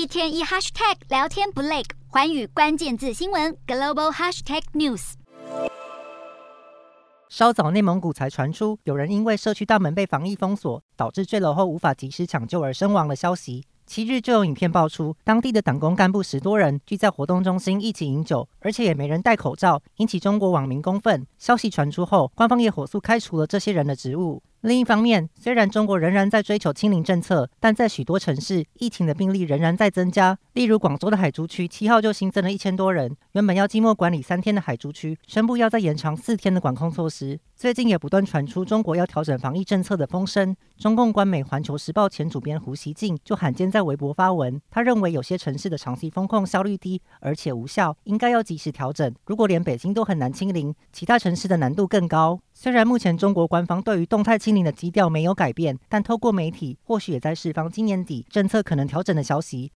[0.00, 5.12] 一天一 hashtag 聊天不累，环宇关键字新闻 global hashtag news。
[7.28, 13.66] 稍早，内蒙古才传出有人因为社区大门被防疫封锁，导致坠楼后无法及时抢救而身亡的消息。
[13.86, 21.26] 七日就有影片爆出，当地的党工干部十多人聚在活动中心一起饮酒，而且也没人戴口罩，引起中国网民公愤。
[21.36, 24.42] 消息传出后，官方也火速开除了这些人的职务。
[24.62, 30.38] 另一方面，虽然中国仍然在追求清零政策，但在许多城市，疫情的病例仍然在增加。
[30.52, 33.16] 例如，广州的海珠区七号就新增了一千多人。
[33.32, 37.40] 原本要静默管理三天的海珠区，宣布要再延长四天的管控措施。
[37.56, 40.54] 最近也不断传出中国要调整防疫政策的风声。
[40.76, 49.14] 中共官媒《环球时报》前主编胡锡进就罕见在微博发文，他认为有些城市的长期封控效率低，而且无效，应该要及时调整。
[49.24, 52.38] 如果连北京都很难清零，其他城市的难度更高。
[52.62, 59.66] 虽然目前中国官方对于动态清零的基调没有改变，但透过媒体或许也在释放今年底政策可能调整的消息。